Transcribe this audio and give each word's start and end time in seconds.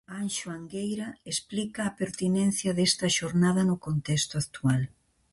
Anxo 0.21 0.47
Angueira 0.57 1.09
explica 1.33 1.79
a 1.83 1.95
pertinencia 2.01 2.71
desta 2.77 3.07
xornada 3.17 3.61
no 3.69 3.77
contexto 3.85 4.33
actual. 4.43 4.81